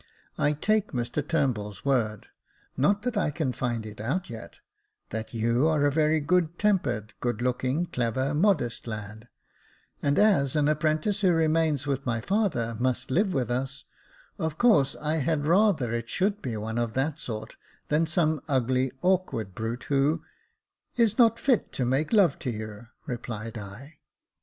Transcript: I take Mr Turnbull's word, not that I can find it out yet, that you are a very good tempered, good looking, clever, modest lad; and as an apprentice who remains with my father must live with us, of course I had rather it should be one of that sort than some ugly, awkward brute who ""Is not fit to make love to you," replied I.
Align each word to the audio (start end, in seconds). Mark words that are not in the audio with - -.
I 0.35 0.53
take 0.53 0.93
Mr 0.93 1.21
Turnbull's 1.21 1.85
word, 1.85 2.29
not 2.75 3.03
that 3.03 3.15
I 3.15 3.29
can 3.29 3.53
find 3.53 3.85
it 3.85 4.01
out 4.01 4.31
yet, 4.31 4.59
that 5.11 5.31
you 5.31 5.67
are 5.67 5.85
a 5.85 5.91
very 5.91 6.19
good 6.19 6.57
tempered, 6.57 7.13
good 7.19 7.39
looking, 7.43 7.85
clever, 7.85 8.33
modest 8.33 8.87
lad; 8.87 9.27
and 10.01 10.17
as 10.17 10.55
an 10.55 10.67
apprentice 10.67 11.21
who 11.21 11.31
remains 11.31 11.85
with 11.85 12.03
my 12.03 12.19
father 12.19 12.75
must 12.79 13.11
live 13.11 13.31
with 13.31 13.51
us, 13.51 13.83
of 14.39 14.57
course 14.57 14.95
I 14.99 15.17
had 15.17 15.45
rather 15.45 15.93
it 15.93 16.09
should 16.09 16.41
be 16.41 16.57
one 16.57 16.79
of 16.79 16.93
that 16.93 17.19
sort 17.19 17.55
than 17.89 18.07
some 18.07 18.41
ugly, 18.47 18.91
awkward 19.03 19.53
brute 19.53 19.83
who 19.83 20.23
""Is 20.97 21.19
not 21.19 21.37
fit 21.39 21.71
to 21.73 21.85
make 21.85 22.11
love 22.11 22.39
to 22.39 22.49
you," 22.49 22.87
replied 23.05 23.55
I. 23.55 23.99